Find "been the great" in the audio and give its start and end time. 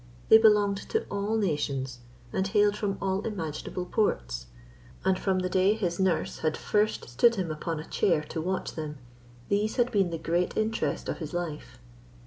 9.91-10.57